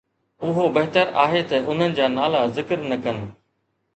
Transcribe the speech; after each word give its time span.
اهو 0.45 0.63
بهتر 0.77 1.07
آهي 1.23 1.43
ته 1.51 1.57
انهن 1.73 1.93
جا 1.99 2.07
نالا 2.17 2.41
ذڪر 2.57 2.79
نه 2.89 3.01
ڪن. 3.03 3.17